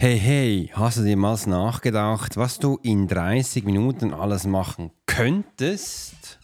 [0.00, 6.38] Hey, hey, hast du dir mal nachgedacht, was du in 30 Minuten alles machen könntest?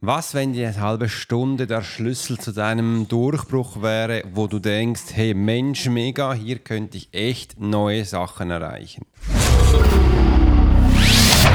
[0.00, 5.34] Was, wenn die halbe Stunde der Schlüssel zu deinem Durchbruch wäre, wo du denkst, hey
[5.34, 9.06] Mensch, mega, hier könnte ich echt neue Sachen erreichen?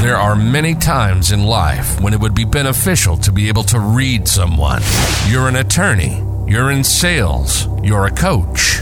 [0.02, 3.80] There are many times in life when it would be beneficial to be able to
[3.80, 4.82] read someone.
[5.32, 8.82] You're an attorney, you're in sales, you're a coach.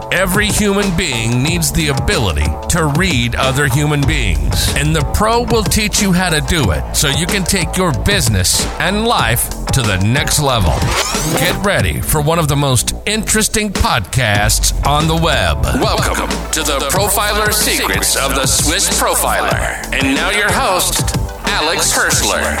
[0.11, 4.73] every human being needs the ability to read other human beings.
[4.75, 7.93] And the pro will teach you how to do it so you can take your
[8.03, 10.73] business and life to the next level.
[11.39, 15.63] Get ready for one of the most interesting podcasts on the web.
[15.81, 19.53] Welcome to the Profiler Secrets of the Swiss Profiler.
[19.93, 22.57] And now your host, Alex Hirschler.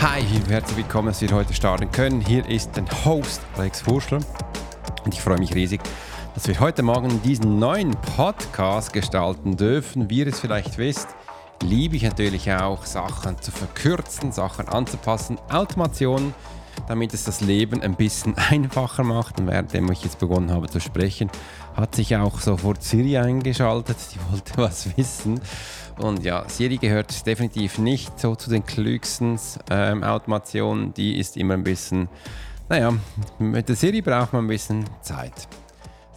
[0.00, 2.22] Hi, herzlich willkommen, dass wir heute starten können.
[2.22, 4.20] Hier ist der Host Alex Furschler
[5.04, 5.80] und ich freue mich riesig,
[6.34, 10.08] dass wir heute Morgen diesen neuen Podcast gestalten dürfen.
[10.08, 11.08] Wie ihr es vielleicht wisst,
[11.62, 16.32] liebe ich natürlich auch, Sachen zu verkürzen, Sachen anzupassen, Automation,
[16.88, 19.40] damit es das Leben ein bisschen einfacher macht.
[19.40, 21.30] Und währenddem ich jetzt begonnen habe zu sprechen,
[21.76, 23.98] hat sich auch sofort Siri eingeschaltet.
[24.14, 25.38] Die wollte was wissen.
[25.98, 29.38] Und ja, Siri gehört definitiv nicht so zu den klügsten
[29.70, 30.94] ähm, Automationen.
[30.94, 32.08] Die ist immer ein bisschen,
[32.70, 32.94] naja,
[33.38, 35.46] mit der Siri braucht man ein bisschen Zeit.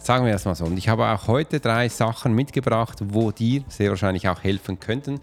[0.06, 0.66] Sagen wir das mal so.
[0.66, 5.18] Und ich habe auch heute drei Sachen mitgebracht, wo dir sehr wahrscheinlich auch helfen könnten,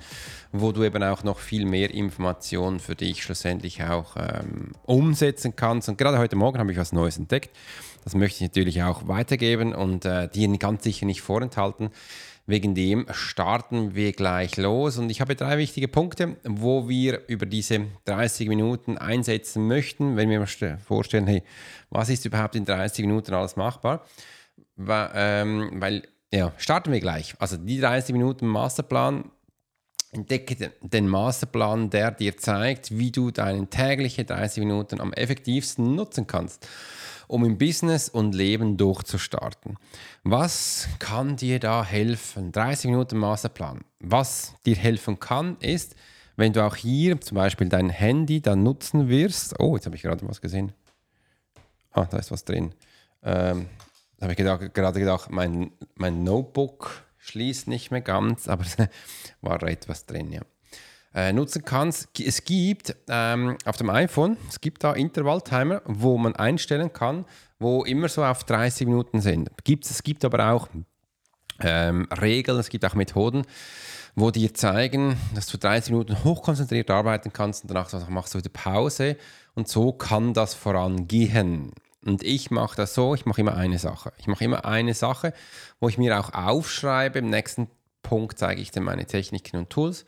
[0.51, 5.87] wo du eben auch noch viel mehr Informationen für dich schlussendlich auch ähm, umsetzen kannst.
[5.87, 7.55] Und gerade heute Morgen habe ich was Neues entdeckt.
[8.03, 11.89] Das möchte ich natürlich auch weitergeben und äh, dir ganz sicher nicht vorenthalten.
[12.45, 17.45] Wegen dem starten wir gleich los und ich habe drei wichtige Punkte, wo wir über
[17.45, 21.41] diese 30 Minuten einsetzen möchten, wenn wir uns vorstellen, hey,
[21.89, 24.03] was ist überhaupt in 30 Minuten alles machbar?
[24.75, 26.03] Weil, ähm, weil
[26.34, 27.35] ja, starten wir gleich.
[27.39, 29.31] Also die 30 Minuten Masterplan.
[30.11, 36.28] Entdecke den Masterplan, der dir zeigt, wie du deine tägliche 30 Minuten am effektivsten nutzen
[36.28, 36.67] kannst,
[37.28, 39.78] um im Business und Leben durchzustarten.
[40.23, 42.51] Was kann dir da helfen?
[42.51, 43.81] 30 Minuten Masterplan.
[44.00, 45.95] Was dir helfen kann, ist,
[46.35, 49.59] wenn du auch hier zum Beispiel dein Handy dann nutzen wirst.
[49.59, 50.73] Oh, jetzt habe ich gerade was gesehen.
[51.91, 52.73] Ah, da ist was drin.
[53.23, 53.67] Ähm,
[54.23, 58.78] habe ich gedacht, gerade gedacht, mein, mein Notebook schließt nicht mehr ganz, aber es
[59.41, 60.41] war da etwas drin, ja.
[61.16, 62.19] Äh, nutzen kannst.
[62.19, 67.25] Es gibt ähm, auf dem iPhone, es gibt da Intervalltimer, wo man einstellen kann,
[67.59, 69.51] wo immer so auf 30 Minuten sind.
[69.63, 70.69] Gibt's, es gibt aber auch
[71.59, 73.44] ähm, Regeln, es gibt auch Methoden,
[74.16, 78.50] wo dir zeigen, dass du 30 Minuten hochkonzentriert arbeiten kannst und danach machst du wieder
[78.50, 79.17] Pause
[79.53, 81.73] und so kann das vorangehen.
[82.06, 84.12] Und ich mache das so, ich mache immer eine Sache.
[84.18, 85.34] Ich mache immer eine Sache,
[85.80, 87.19] wo ich mir auch aufschreibe.
[87.19, 87.68] Im nächsten
[88.02, 90.06] Punkt zeige ich dann meine Techniken und Tools,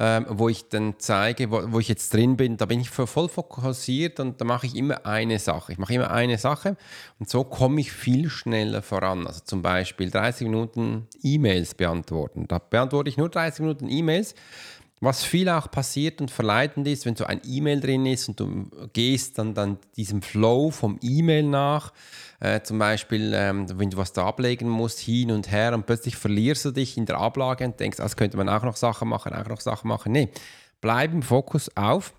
[0.00, 2.56] ähm, wo ich dann zeige, wo, wo, ich jetzt drin bin.
[2.56, 5.72] Da bin ich voll fokussiert und da mache ich immer eine Sache.
[5.72, 6.76] Ich mache immer eine Sache
[7.18, 9.26] und so komme ich viel schneller voran.
[9.26, 12.46] Also zum Beispiel 30 Minuten E-Mails beantworten.
[12.48, 14.34] Da beantworte ich nur 30 Minuten E-Mails
[15.00, 18.68] was viel auch passiert und verleitend ist, wenn so ein E-Mail drin ist und du
[18.92, 21.92] gehst dann, dann diesem Flow vom E-Mail nach,
[22.40, 26.16] äh, zum Beispiel, ähm, wenn du was da ablegen musst, hin und her und plötzlich
[26.16, 29.32] verlierst du dich in der Ablage und denkst, das könnte man auch noch Sachen machen,
[29.32, 30.12] auch noch Sachen machen.
[30.12, 30.28] Nee,
[30.80, 32.12] bleib im Fokus auf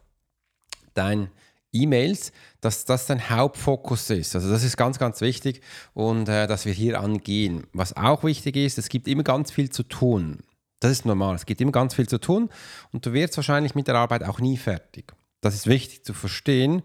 [0.94, 1.30] dein
[1.72, 2.32] E-Mails,
[2.62, 4.36] dass das dein Hauptfokus ist.
[4.36, 5.62] Also das ist ganz, ganz wichtig
[5.94, 7.68] und äh, dass wir hier angehen.
[7.74, 10.40] Was auch wichtig ist, es gibt immer ganz viel zu tun.
[10.80, 11.36] Das ist normal.
[11.36, 12.50] Es gibt immer ganz viel zu tun
[12.92, 15.14] und du wirst wahrscheinlich mit der Arbeit auch nie fertig.
[15.42, 16.84] Das ist wichtig zu verstehen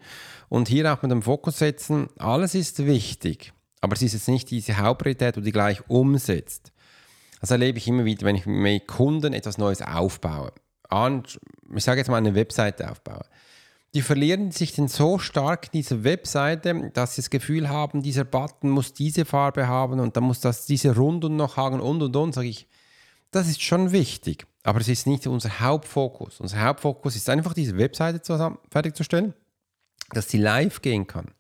[0.49, 2.09] und hier auch mit dem Fokus setzen.
[2.19, 6.73] Alles ist wichtig, aber es ist jetzt nicht diese Hauptpriorität, die du gleich umsetzt.
[7.41, 10.53] Das erlebe ich immer wieder, wenn ich mit Kunden etwas Neues aufbaue.
[11.75, 13.25] Ich sage jetzt mal eine Webseite aufbaue.
[13.95, 18.71] Die verlieren sich denn so stark dieser Webseite, dass sie das Gefühl haben, dieser Button
[18.71, 22.35] muss diese Farbe haben und dann muss das diese Rundung noch haben und und und.
[22.35, 22.67] Sage ich,
[23.35, 26.41] das ist schon wichtig, aber es ist nicht unser Hauptfokus.
[26.41, 29.35] Unser Hauptfokus ist einfach, diese Webseite zusammen, fertigzustellen,
[30.11, 31.33] dass sie live gehen kann.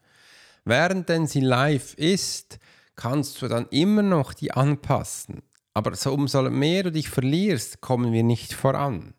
[0.64, 2.58] Während denn sie live ist,
[2.96, 5.42] kannst du dann immer noch die anpassen.
[5.72, 9.14] Aber so, umso mehr du dich verlierst, kommen wir nicht voran.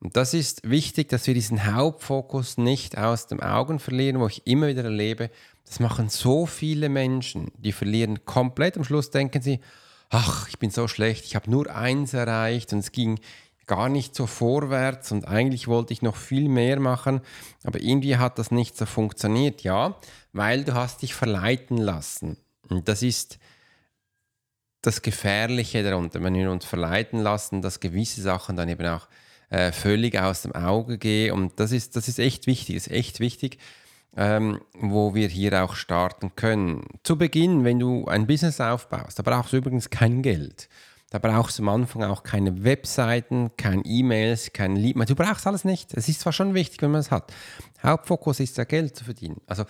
[0.00, 4.46] Und das ist wichtig, dass wir diesen Hauptfokus nicht aus den Augen verlieren, wo ich
[4.46, 5.30] immer wieder erlebe,
[5.64, 8.76] das machen so viele Menschen, die verlieren komplett.
[8.76, 9.60] Am Schluss denken sie,
[10.10, 13.20] ach, ich bin so schlecht, ich habe nur eins erreicht und es ging
[13.66, 17.20] gar nicht so vorwärts und eigentlich wollte ich noch viel mehr machen,
[17.64, 19.62] aber irgendwie hat das nicht so funktioniert.
[19.62, 19.96] Ja,
[20.32, 22.38] weil du hast dich verleiten lassen.
[22.68, 23.38] Und das ist
[24.82, 29.08] das Gefährliche darunter, wenn wir uns verleiten lassen, dass gewisse Sachen dann eben auch
[29.50, 31.32] äh, völlig aus dem Auge gehen.
[31.32, 33.58] Und das ist, das ist echt wichtig, ist echt wichtig,
[34.16, 36.84] ähm, wo wir hier auch starten können.
[37.02, 40.68] Zu Beginn, wenn du ein Business aufbaust, da brauchst du übrigens kein Geld.
[41.10, 44.96] Da brauchst du am Anfang auch keine Webseiten, keine E-Mails, kein Lead.
[45.08, 45.94] Du brauchst alles nicht.
[45.94, 47.32] Es ist zwar schon wichtig, wenn man es hat.
[47.82, 49.40] Hauptfokus ist ja Geld zu verdienen.
[49.46, 49.64] Also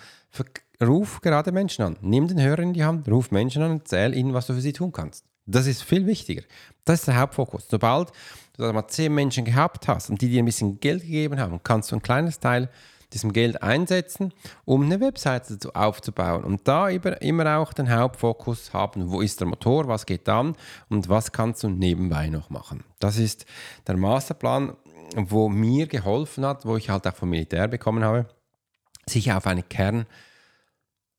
[0.82, 1.96] ruf gerade Menschen an.
[2.00, 4.60] Nimm den Hörer in die Hand, ruf Menschen an und erzähl ihnen, was du für
[4.60, 5.24] sie tun kannst.
[5.46, 6.42] Das ist viel wichtiger.
[6.84, 7.66] Das ist der Hauptfokus.
[7.70, 8.10] Sobald
[8.56, 11.92] du mal zehn Menschen gehabt hast und die dir ein bisschen Geld gegeben haben, kannst
[11.92, 12.68] du ein kleines Teil
[13.12, 14.32] diesem Geld einsetzen,
[14.64, 19.88] um eine Webseite aufzubauen und da immer auch den Hauptfokus haben, wo ist der Motor,
[19.88, 20.56] was geht dann
[20.88, 22.84] und was kannst du nebenbei noch machen.
[22.98, 23.46] Das ist
[23.86, 24.76] der Masterplan,
[25.16, 28.28] wo mir geholfen hat, wo ich halt auch vom Militär bekommen habe,
[29.06, 30.06] sich auf eine Kern-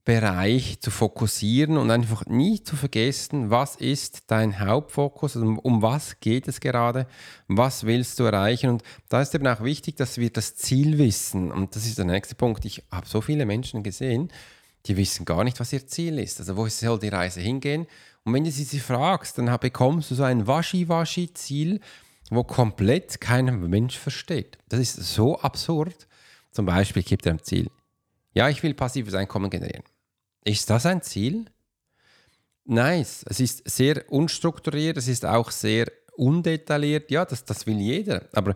[0.09, 6.19] Bereich zu fokussieren und einfach nie zu vergessen, was ist dein Hauptfokus, also um was
[6.19, 7.05] geht es gerade,
[7.47, 8.71] was willst du erreichen.
[8.71, 11.51] Und da ist eben auch wichtig, dass wir das Ziel wissen.
[11.51, 12.65] Und das ist der nächste Punkt.
[12.65, 14.31] Ich habe so viele Menschen gesehen,
[14.87, 16.39] die wissen gar nicht, was ihr Ziel ist.
[16.39, 17.85] Also wo soll die Reise hingehen?
[18.23, 21.81] Und wenn du sie fragst, dann bekommst du so ein Waschi-Waschi-Ziel,
[22.31, 24.57] wo komplett kein Mensch versteht.
[24.69, 26.07] Das ist so absurd.
[26.49, 27.69] Zum Beispiel, gebe dir ein Ziel.
[28.33, 29.83] Ja, ich will passives Einkommen generieren.
[30.49, 31.45] Ist das ein Ziel?
[32.65, 33.23] Nice.
[33.29, 35.85] Es ist sehr unstrukturiert, es ist auch sehr
[36.15, 37.11] undetailliert.
[37.11, 38.27] Ja, das, das will jeder.
[38.33, 38.55] Aber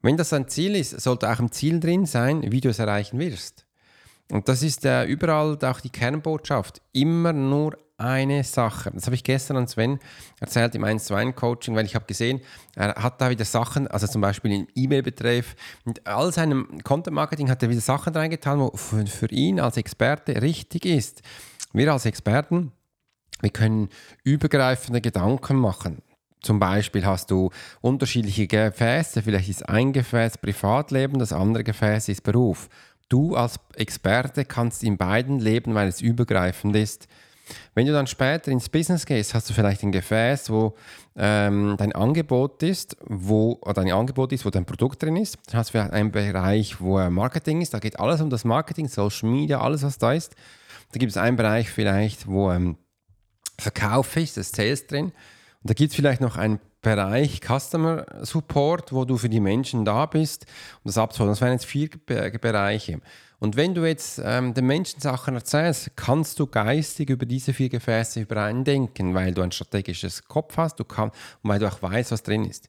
[0.00, 3.18] wenn das ein Ziel ist, sollte auch ein Ziel drin sein, wie du es erreichen
[3.18, 3.66] wirst.
[4.30, 6.80] Und das ist äh, überall auch die Kernbotschaft.
[6.92, 8.90] Immer nur eine Sache.
[8.92, 9.98] Das habe ich gestern an Sven
[10.40, 12.40] erzählt im 1 zu 1 Coaching, weil ich habe gesehen,
[12.74, 15.54] er hat da wieder Sachen, also zum Beispiel im E-Mail-Betreff,
[15.84, 20.40] mit all seinem Content-Marketing hat er wieder Sachen reingetan, wo für, für ihn als Experte
[20.40, 21.22] richtig ist.
[21.72, 22.72] Wir als Experten,
[23.40, 23.88] wir können
[24.24, 26.02] übergreifende Gedanken machen.
[26.42, 27.50] Zum Beispiel hast du
[27.80, 32.68] unterschiedliche Gefäße, vielleicht ist ein Gefäß Privatleben, das andere Gefäß ist Beruf.
[33.10, 37.08] Du als Experte kannst in beiden leben, weil es übergreifend ist.
[37.74, 40.74] Wenn du dann später ins Business gehst, hast du vielleicht ein Gefäß, wo
[41.16, 45.38] ähm, dein Angebot ist, wo oder dein Angebot ist, wo dein Produkt drin ist.
[45.46, 47.74] Dann hast du vielleicht einen Bereich, wo Marketing ist.
[47.74, 50.34] Da geht alles um das Marketing, Social Media, alles was da ist.
[50.92, 52.76] Da gibt es einen Bereich vielleicht, wo ähm,
[53.58, 55.06] Verkauf ist, das Sales drin.
[55.06, 59.84] Und da gibt es vielleicht noch einen Bereich Customer Support, wo du für die Menschen
[59.84, 60.46] da bist,
[60.82, 61.32] um das abzuholen.
[61.32, 63.00] Das wären jetzt vier Bereiche.
[63.38, 67.70] Und wenn du jetzt ähm, den Menschen Sachen erzählst, kannst du geistig über diese vier
[67.70, 71.10] Gefäße übereindenken, weil du ein strategisches Kopf hast du kann,
[71.42, 72.68] und weil du auch weißt, was drin ist.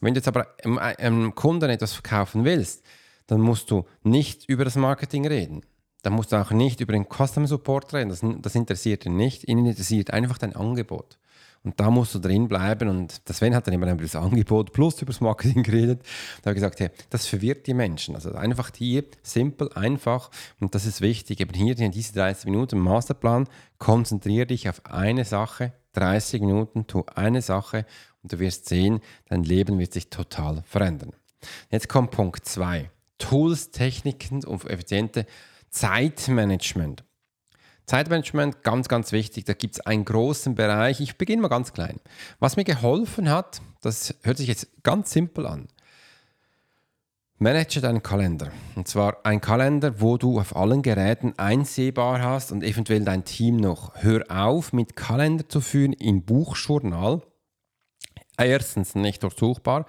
[0.00, 2.84] Wenn du jetzt aber einem, einem Kunden etwas verkaufen willst,
[3.26, 5.62] dann musst du nicht über das Marketing reden.
[6.02, 8.10] Dann musst du auch nicht über den Customer Support reden.
[8.10, 9.48] Das, das interessiert ihn nicht.
[9.48, 11.18] Ihn interessiert einfach dein Angebot.
[11.64, 12.88] Und da musst du drin bleiben.
[12.88, 16.02] Und das Sven hat dann immer über das Angebot plus über das Marketing geredet.
[16.42, 18.14] Da habe ich gesagt, hey, das verwirrt die Menschen.
[18.14, 20.30] Also einfach hier, simpel, einfach.
[20.60, 21.40] Und das ist wichtig.
[21.40, 25.72] Eben hier in diese 30 Minuten Masterplan, konzentriere dich auf eine Sache.
[25.94, 27.86] 30 Minuten, tu eine Sache
[28.22, 31.12] und du wirst sehen, dein Leben wird sich total verändern.
[31.70, 32.90] Jetzt kommt Punkt 2.
[33.18, 35.26] Tools, Techniken und effiziente
[35.70, 37.04] Zeitmanagement.
[37.86, 39.44] Zeitmanagement, ganz, ganz wichtig.
[39.44, 41.00] Da gibt es einen großen Bereich.
[41.00, 42.00] Ich beginne mal ganz klein.
[42.40, 45.68] Was mir geholfen hat, das hört sich jetzt ganz simpel an.
[47.38, 48.50] Manage deinen Kalender.
[48.74, 53.56] Und zwar ein Kalender, wo du auf allen Geräten einsehbar hast und eventuell dein Team
[53.56, 53.92] noch.
[53.96, 57.20] Hör auf, mit Kalender zu führen in Buchjournal.
[58.38, 59.84] Erstens nicht durchsuchbar.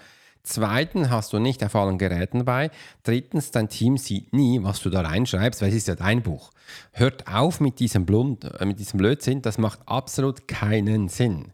[0.45, 2.69] Zweitens hast du nicht auf allen Geräten dabei.
[3.01, 6.51] Drittens, dein Team sieht nie, was du da reinschreibst, weil es ist ja dein Buch.
[6.91, 11.51] Hört auf mit diesem, Blund, äh, mit diesem Blödsinn, das macht absolut keinen Sinn.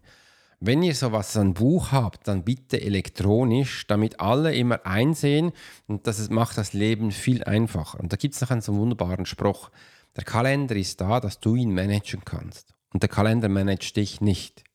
[0.59, 5.53] Wenn ihr sowas, ein Buch habt, dann bitte elektronisch, damit alle immer einsehen
[5.87, 7.97] und das macht das Leben viel einfacher.
[7.99, 9.71] Und da gibt es noch einen so wunderbaren Spruch.
[10.17, 12.75] Der Kalender ist da, dass du ihn managen kannst.
[12.93, 14.65] Und der Kalender managt dich nicht.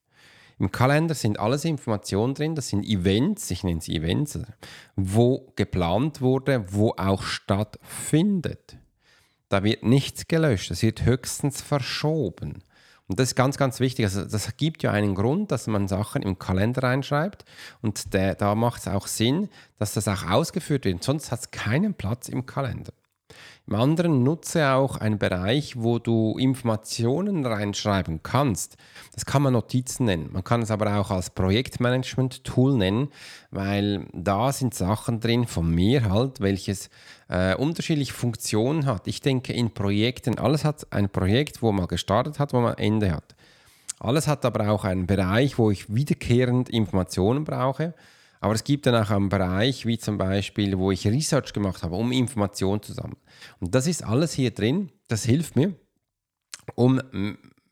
[0.59, 4.39] Im Kalender sind alles Informationen drin, das sind Events, ich nenne sie Events,
[4.95, 8.77] wo geplant wurde, wo auch stattfindet.
[9.49, 12.63] Da wird nichts gelöscht, es wird höchstens verschoben.
[13.07, 14.05] Und das ist ganz, ganz wichtig.
[14.05, 17.45] Also das gibt ja einen Grund, dass man Sachen im Kalender reinschreibt.
[17.81, 19.49] Und der, da macht es auch Sinn,
[19.79, 21.03] dass das auch ausgeführt wird.
[21.03, 22.91] Sonst hat es keinen Platz im Kalender.
[23.67, 28.77] Im anderen nutze auch einen Bereich, wo du Informationen reinschreiben kannst.
[29.13, 30.29] Das kann man Notizen nennen.
[30.31, 33.09] Man kann es aber auch als Projektmanagement-Tool nennen,
[33.51, 36.89] weil da sind Sachen drin von mir halt, welches
[37.27, 39.05] äh, unterschiedliche Funktionen hat.
[39.05, 43.11] Ich denke in Projekten, alles hat ein Projekt, wo man gestartet hat, wo man Ende
[43.11, 43.35] hat.
[43.99, 47.93] Alles hat aber auch einen Bereich, wo ich wiederkehrend Informationen brauche.
[48.39, 51.95] Aber es gibt dann auch einen Bereich, wie zum Beispiel, wo ich Research gemacht habe,
[51.95, 53.21] um Informationen zu sammeln.
[53.59, 54.91] Und das ist alles hier drin.
[55.07, 55.73] Das hilft mir,
[56.75, 57.01] um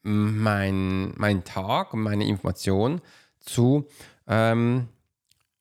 [0.01, 3.01] meinen mein Tag und meine Informationen
[3.39, 3.87] zu
[4.27, 4.87] ähm,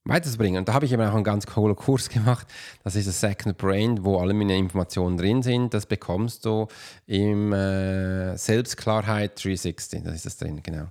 [0.04, 0.58] weiterzubringen.
[0.58, 2.46] Und da habe ich eben auch einen ganz coolen Kurs gemacht.
[2.82, 5.72] Das ist das Second Brain, wo alle meine Informationen drin sind.
[5.74, 6.68] Das bekommst du
[7.06, 10.02] im äh, Selbstklarheit 360.
[10.04, 10.88] Das ist das drin, genau.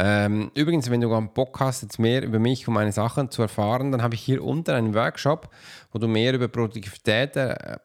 [0.00, 3.90] Ähm, übrigens, wenn du Bock hast, jetzt mehr über mich und meine Sachen zu erfahren,
[3.90, 5.50] dann habe ich hier unten einen Workshop,
[5.90, 7.78] wo du mehr über Produktivität äh,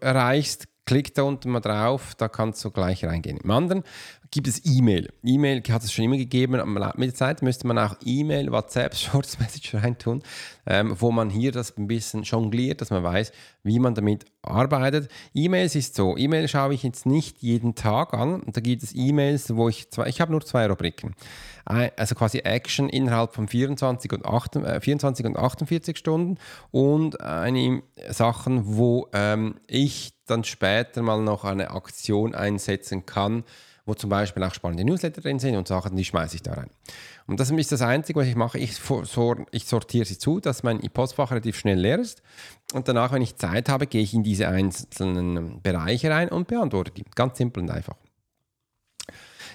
[0.00, 0.66] erreichst.
[0.86, 3.38] Klick da unten mal drauf, da kannst du gleich reingehen.
[3.38, 3.82] Im anderen
[4.30, 5.12] gibt es E-Mail.
[5.24, 6.60] E-Mail hat es schon immer gegeben,
[6.96, 10.22] mit der Zeit müsste man auch E-Mail, WhatsApp, Shorts Message reintun,
[10.64, 13.32] ähm, wo man hier das ein bisschen jongliert, dass man weiß,
[13.64, 15.10] wie man damit arbeitet.
[15.34, 18.42] E-Mails ist so, E-Mail schaue ich jetzt nicht jeden Tag an.
[18.46, 21.14] Da gibt es E-Mails, wo ich zwei, ich habe nur zwei Rubriken.
[21.64, 26.38] Also quasi Action innerhalb von 24 und, 8, äh, 24 und 48 Stunden
[26.70, 33.44] und eine Sachen, wo ähm, ich dann später mal noch eine Aktion einsetzen kann,
[33.86, 36.70] wo zum Beispiel auch spannende Newsletter drin sind und Sachen, die schmeiße ich da rein.
[37.26, 38.58] Und das ist das Einzige, was ich mache.
[38.58, 42.22] Ich, sortiere sie zu, dass mein Postfach relativ schnell leer ist.
[42.72, 46.90] Und danach, wenn ich Zeit habe, gehe ich in diese einzelnen Bereiche rein und beantworte
[46.90, 47.04] die.
[47.14, 47.96] Ganz simpel und einfach.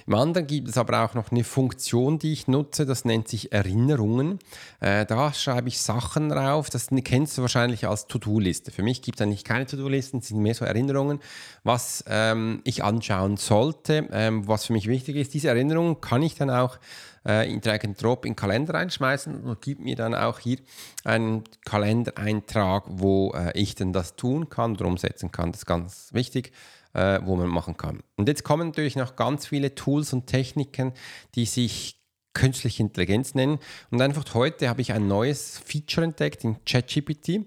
[0.07, 3.51] Im anderen gibt es aber auch noch eine Funktion, die ich nutze, das nennt sich
[3.51, 4.39] Erinnerungen.
[4.79, 8.71] Äh, da schreibe ich Sachen drauf, das kennst du wahrscheinlich als To-Do-Liste.
[8.71, 11.19] Für mich gibt es eigentlich keine To-Do-Listen, es sind mehr so Erinnerungen,
[11.63, 15.33] was ähm, ich anschauen sollte, ähm, was für mich wichtig ist.
[15.33, 16.77] Diese Erinnerungen kann ich dann auch
[17.25, 20.57] äh, in Drag and Drop in Kalender reinschmeißen und gibt mir dann auch hier
[21.03, 25.51] einen Kalendereintrag, wo äh, ich dann das tun kann oder umsetzen kann.
[25.51, 26.51] Das ist ganz wichtig
[26.93, 28.01] äh, wo man machen kann.
[28.15, 30.93] Und jetzt kommen natürlich noch ganz viele Tools und Techniken,
[31.35, 32.01] die sich
[32.33, 33.59] künstliche Intelligenz nennen.
[33.89, 37.45] Und einfach heute habe ich ein neues Feature entdeckt in ChatGPT.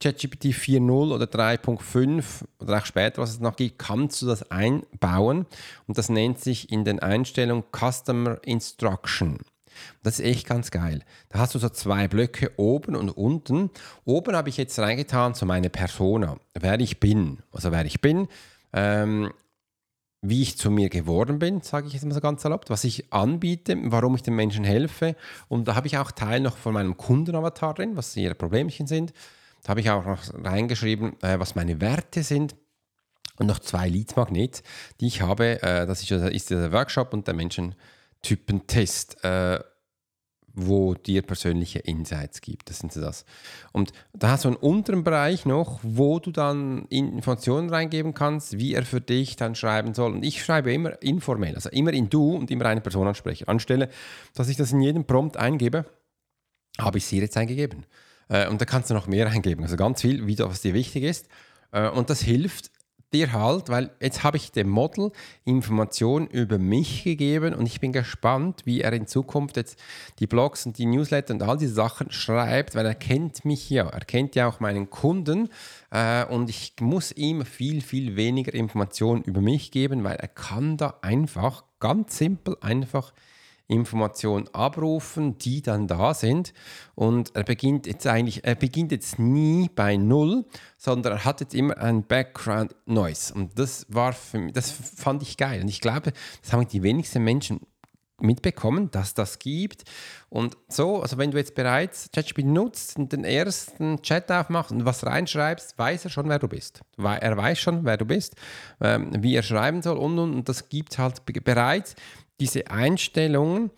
[0.00, 2.24] ChatGPT 4.0 oder 3.5
[2.58, 5.46] oder auch später, was es noch gibt, kannst du das einbauen.
[5.86, 9.38] Und das nennt sich in den Einstellungen Customer Instruction.
[10.02, 11.02] Das ist echt ganz geil.
[11.30, 13.70] Da hast du so zwei Blöcke oben und unten.
[14.04, 17.38] Oben habe ich jetzt reingetan zu meiner Persona, wer ich bin.
[17.52, 18.28] Also wer ich bin,
[18.74, 19.32] ähm,
[20.20, 23.12] wie ich zu mir geworden bin, sage ich jetzt mal so ganz salopp, was ich
[23.12, 25.16] anbiete, warum ich den Menschen helfe.
[25.48, 29.12] Und da habe ich auch Teil noch von meinem Kundenavatar drin, was ihre Problemchen sind.
[29.62, 32.56] Da habe ich auch noch reingeschrieben, äh, was meine Werte sind.
[33.36, 34.62] Und noch zwei Leads-Magnets,
[35.00, 35.62] die ich habe.
[35.62, 39.24] Äh, das ist, ist der Workshop und der Menschentypentest.
[39.24, 39.60] Äh,
[40.54, 42.70] wo dir persönliche Insights gibt.
[42.70, 43.24] Das sind so das.
[43.72, 48.74] Und da hast du einen unteren Bereich noch, wo du dann Informationen reingeben kannst, wie
[48.74, 50.12] er für dich dann schreiben soll.
[50.12, 53.48] Und ich schreibe immer informell, also immer in Du und immer eine Person anspreche.
[53.48, 53.88] Anstelle,
[54.34, 55.84] dass ich das in jedem Prompt eingebe,
[56.78, 57.84] habe ich es hier jetzt eingegeben.
[58.28, 59.64] Äh, und da kannst du noch mehr eingeben.
[59.64, 61.28] Also ganz viel, wie, was dir wichtig ist.
[61.72, 62.70] Äh, und das hilft
[63.14, 65.12] dir halt, weil jetzt habe ich dem Model
[65.44, 69.78] Informationen über mich gegeben und ich bin gespannt, wie er in Zukunft jetzt
[70.18, 73.88] die Blogs und die Newsletter und all diese Sachen schreibt, weil er kennt mich ja,
[73.88, 75.48] er kennt ja auch meinen Kunden
[75.90, 80.76] äh, und ich muss ihm viel, viel weniger Informationen über mich geben, weil er kann
[80.76, 83.12] da einfach, ganz simpel, einfach
[83.66, 86.52] Informationen abrufen, die dann da sind.
[86.94, 90.44] Und er beginnt jetzt eigentlich, er beginnt jetzt nie bei Null,
[90.76, 93.32] sondern er hat jetzt immer ein Background Noise.
[93.32, 95.62] Und das war für mich, das fand ich geil.
[95.62, 97.60] Und ich glaube, das haben die wenigsten Menschen
[98.20, 99.84] mitbekommen, dass das gibt.
[100.28, 104.84] Und so, also wenn du jetzt bereits ChatGPT nutzt und den ersten Chat aufmachst und
[104.84, 106.80] was reinschreibst, weiß er schon, wer du bist.
[106.96, 108.34] Er weiß schon, wer du bist,
[108.80, 111.94] ähm, wie er schreiben soll und, und, und das gibt halt bereits
[112.40, 113.70] diese Einstellungen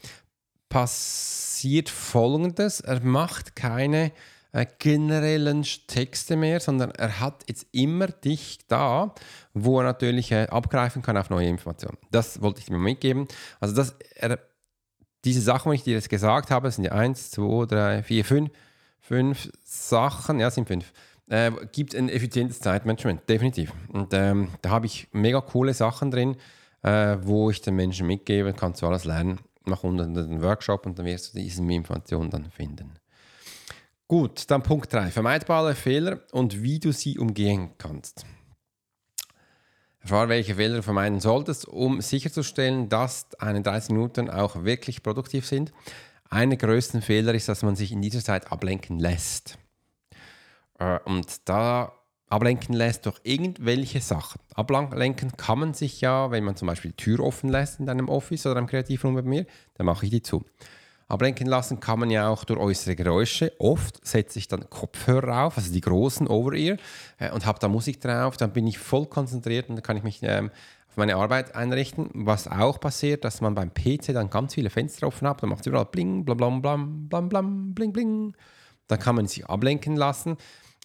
[0.69, 2.81] passiert Folgendes.
[2.81, 4.13] Er macht keine
[4.53, 9.15] äh, generellen Texte mehr, sondern er hat jetzt immer dich da,
[9.53, 11.99] wo er natürlich äh, abgreifen kann auf neue Informationen.
[12.11, 13.29] Das wollte ich dir mitgeben.
[13.61, 14.39] Also das, er,
[15.25, 18.51] diese Sachen, die ich dir jetzt gesagt habe, sind ja eins, zwei, drei, vier, fünf,
[19.01, 20.93] fünf Sachen, ja, sind fünf.
[21.29, 23.73] Äh, gibt ein effizientes Zeitmanagement, definitiv.
[23.89, 26.37] Und ähm, da habe ich mega coole Sachen drin
[26.87, 29.41] äh, wo ich den Menschen mitgebe, kannst du alles lernen.
[29.65, 32.93] Mach unten den Workshop und dann wirst du diese Informationen dann finden.
[34.07, 35.11] Gut, dann Punkt 3.
[35.11, 38.25] Vermeidbare Fehler und wie du sie umgehen kannst.
[39.99, 45.45] Erfahre, welche Fehler du vermeiden solltest, um sicherzustellen, dass deine 30 Minuten auch wirklich produktiv
[45.45, 45.73] sind.
[46.31, 49.59] Einer der größten Fehler ist, dass man sich in dieser Zeit ablenken lässt.
[50.79, 51.93] Äh, und da
[52.29, 54.41] ablenken lässt durch irgendwelche Sachen.
[54.55, 58.09] Ablenken kann man sich ja, wenn man zum Beispiel die Tür offen lässt in deinem
[58.09, 60.45] Office oder im Kreativraum bei mir, dann mache ich die zu.
[61.09, 63.53] Ablenken lassen kann man ja auch durch äußere Geräusche.
[63.61, 66.79] Oft setze ich dann Kopfhörer auf, also die großen Over-Ear,
[67.19, 68.37] äh, und habe da Musik drauf.
[68.37, 70.51] Dann bin ich voll konzentriert und dann kann ich mich ähm,
[70.89, 72.11] auf meine Arbeit einrichten.
[72.13, 75.45] Was auch passiert, dass man beim PC dann ganz viele Fenster offen hat.
[75.45, 78.37] Dann macht es überall bling, blam, blam, blam, blam, bling, bling.
[78.89, 80.37] Dann kann man sich ablenken lassen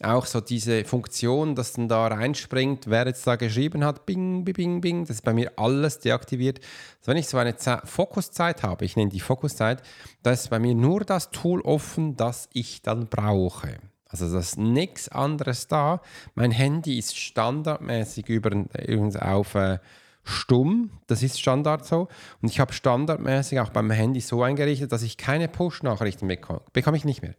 [0.03, 4.53] auch so diese Funktion, dass dann da reinspringt, wer jetzt da geschrieben hat, bing, bing,
[4.53, 6.59] bing, bing, das ist bei mir alles deaktiviert.
[6.99, 7.55] Also wenn ich so eine
[7.85, 9.81] Fokuszeit habe, ich nenne die Fokuszeit,
[10.23, 13.79] da ist bei mir nur das Tool offen, das ich dann brauche.
[14.07, 16.01] Also das ist nichts anderes da.
[16.35, 19.79] Mein Handy ist standardmäßig über, übrigens auf äh,
[20.23, 22.09] stumm, das ist Standard so.
[22.41, 26.61] Und ich habe standardmäßig auch beim Handy so eingerichtet, dass ich keine Push-Nachrichten bekomme.
[26.73, 27.35] Bekomme ich nicht mehr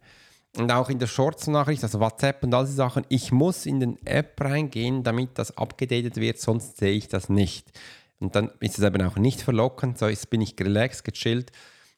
[0.57, 4.05] und auch in der Shorts-Nachricht, also WhatsApp und all diese Sachen, ich muss in den
[4.05, 7.71] App reingehen, damit das abgedatet wird, sonst sehe ich das nicht.
[8.19, 11.51] Und dann ist es eben auch nicht verlockend, so jetzt bin ich relaxed, gechillt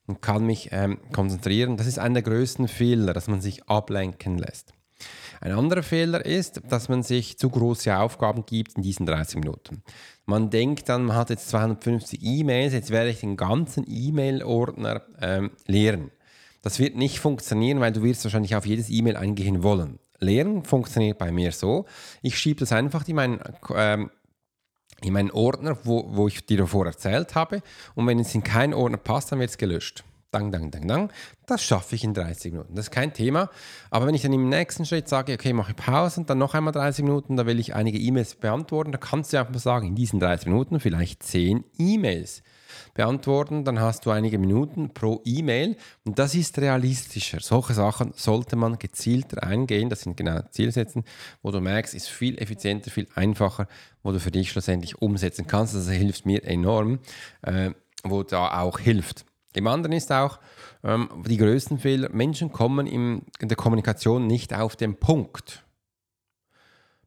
[0.07, 1.77] und kann mich ähm, konzentrieren.
[1.77, 4.73] Das ist einer der größten Fehler, dass man sich ablenken lässt.
[5.41, 9.83] Ein anderer Fehler ist, dass man sich zu große Aufgaben gibt in diesen 30 Minuten.
[10.25, 15.51] Man denkt dann, man hat jetzt 250 E-Mails, jetzt werde ich den ganzen E-Mail-Ordner ähm,
[15.67, 16.11] leeren.
[16.65, 19.99] Das wird nicht funktionieren, weil du wirst wahrscheinlich auf jedes E-Mail eingehen wollen.
[20.17, 21.85] Lehren funktioniert bei mir so.
[22.23, 23.39] Ich schiebe das einfach in meinen,
[23.75, 24.09] ähm,
[25.03, 27.61] in meinen Ordner, wo, wo ich dir davor erzählt habe.
[27.93, 30.03] Und wenn es in keinen Ordner passt, dann wird es gelöscht.
[30.31, 31.11] Dang, dang, dang, dang.
[31.45, 32.73] Das schaffe ich in 30 Minuten.
[32.73, 33.51] Das ist kein Thema.
[33.91, 36.73] Aber wenn ich dann im nächsten Schritt sage, okay, mache Pause und dann noch einmal
[36.73, 40.19] 30 Minuten, da will ich einige E-Mails beantworten, dann kannst du einfach sagen, in diesen
[40.19, 42.41] 30 Minuten vielleicht 10 E-Mails
[42.93, 47.39] beantworten, dann hast du einige Minuten pro E-Mail und das ist realistischer.
[47.41, 51.03] Solche Sachen sollte man gezielter eingehen, das sind genau Zielsetzen,
[51.41, 53.67] wo du merkst, ist viel effizienter, viel einfacher,
[54.03, 55.75] wo du für dich schlussendlich umsetzen kannst.
[55.75, 56.99] Das hilft mir enorm,
[57.41, 57.71] äh,
[58.03, 59.25] wo da auch hilft.
[59.55, 60.39] Dem anderen ist auch
[60.83, 65.63] ähm, die größten Fehler, Menschen kommen im, in der Kommunikation nicht auf den Punkt.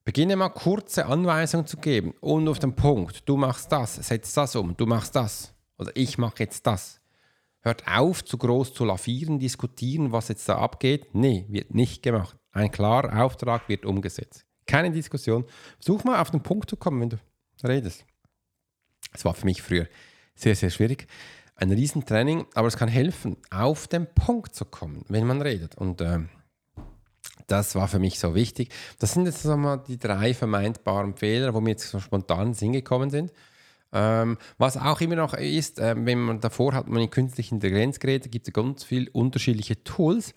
[0.05, 3.29] Beginne mal kurze Anweisungen zu geben und auf den Punkt.
[3.29, 5.53] Du machst das, setz das um, du machst das.
[5.79, 7.01] Oder ich mache jetzt das.
[7.61, 11.15] Hört auf, zu groß zu lavieren, diskutieren, was jetzt da abgeht.
[11.15, 12.37] Nee, wird nicht gemacht.
[12.53, 14.45] Ein klarer Auftrag wird umgesetzt.
[14.67, 15.45] Keine Diskussion.
[15.81, 17.19] Versuch mal auf den Punkt zu kommen, wenn du
[17.65, 18.05] redest.
[19.13, 19.87] Das war für mich früher
[20.35, 21.07] sehr, sehr schwierig.
[21.57, 25.77] Ein Riesentraining, aber es kann helfen, auf den Punkt zu kommen, wenn man redet.
[25.77, 26.21] Und äh,
[27.49, 28.73] das war für mich so wichtig.
[29.01, 32.73] Das sind jetzt mal die drei vermeintbaren Fehler, wo mir jetzt so spontan in Sinn
[32.73, 33.33] gekommen sind.
[33.93, 38.29] Ähm, was auch immer noch ist, äh, wenn man davor hat man in künstlichen Intelligenzgeräte,
[38.29, 40.35] gibt es ganz viele unterschiedliche Tools,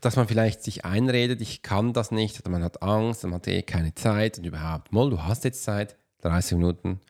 [0.00, 3.62] dass man vielleicht sich einredet, ich kann das nicht, man hat Angst, man hat eh
[3.62, 7.00] keine Zeit und überhaupt, mal, du hast jetzt Zeit, 30 Minuten,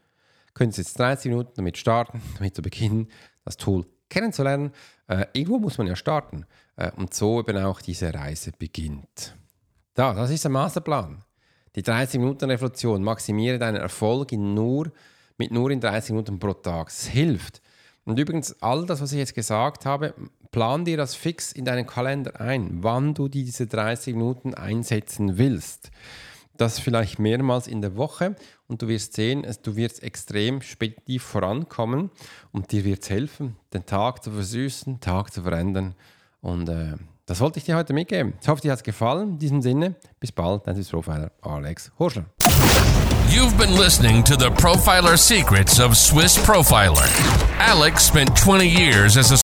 [0.55, 3.09] könntest jetzt 30 Minuten damit starten, damit zu beginnen,
[3.45, 4.73] das Tool kennenzulernen.
[5.07, 6.45] Äh, irgendwo muss man ja starten
[6.77, 9.35] äh, und so eben auch diese Reise beginnt.
[9.95, 11.25] Da, das ist der Masterplan.
[11.77, 13.03] Die 30 Minuten Revolution.
[13.03, 14.93] Maximiere deinen Erfolg in nur
[15.41, 16.89] mit nur in 30 Minuten pro Tag.
[16.89, 17.63] Es hilft.
[18.05, 20.13] Und übrigens, all das, was ich jetzt gesagt habe,
[20.51, 25.93] plan dir das fix in deinen Kalender ein, wann du diese 30 Minuten einsetzen willst.
[26.59, 28.37] Das vielleicht mehrmals in der Woche
[28.69, 32.11] und du wirst sehen, du wirst extrem speditiv vorankommen
[32.53, 35.95] und dir wird es helfen, den Tag zu versüßen, den Tag zu verändern.
[36.43, 38.35] Und äh, das wollte ich dir heute mitgeben.
[38.43, 39.31] Ich hoffe, dir hat es gefallen.
[39.31, 42.27] In diesem Sinne, bis bald, dein Profiler Alex Horschler.
[43.31, 47.07] You've been listening to the Profiler Secrets of Swiss Profiler.
[47.61, 49.37] Alex spent 20 years as a